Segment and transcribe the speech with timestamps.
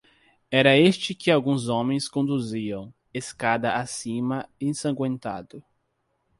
[0.59, 5.63] Era este que alguns homens conduziam, escada acima, ensangüentado.